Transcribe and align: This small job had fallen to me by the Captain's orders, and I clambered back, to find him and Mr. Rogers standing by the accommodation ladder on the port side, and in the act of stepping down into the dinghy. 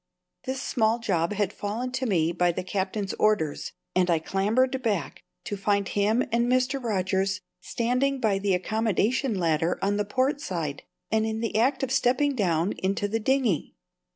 This 0.45 0.59
small 0.63 0.97
job 0.97 1.33
had 1.33 1.53
fallen 1.53 1.91
to 1.91 2.07
me 2.07 2.31
by 2.31 2.51
the 2.51 2.63
Captain's 2.63 3.13
orders, 3.19 3.71
and 3.95 4.09
I 4.09 4.17
clambered 4.17 4.81
back, 4.81 5.21
to 5.43 5.55
find 5.55 5.87
him 5.87 6.23
and 6.31 6.47
Mr. 6.51 6.83
Rogers 6.83 7.39
standing 7.61 8.19
by 8.19 8.39
the 8.39 8.55
accommodation 8.55 9.35
ladder 9.37 9.77
on 9.79 9.97
the 9.97 10.03
port 10.05 10.41
side, 10.41 10.81
and 11.11 11.23
in 11.27 11.39
the 11.39 11.55
act 11.55 11.83
of 11.83 11.91
stepping 11.91 12.35
down 12.35 12.71
into 12.79 13.07
the 13.07 13.19
dinghy. 13.19 13.75